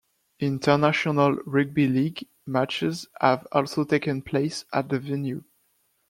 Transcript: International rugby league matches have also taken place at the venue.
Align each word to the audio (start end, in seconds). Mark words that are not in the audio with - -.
International 0.39 1.33
rugby 1.45 1.87
league 1.87 2.27
matches 2.47 3.05
have 3.19 3.45
also 3.51 3.83
taken 3.83 4.19
place 4.19 4.65
at 4.73 4.89
the 4.89 4.97
venue. 4.97 5.43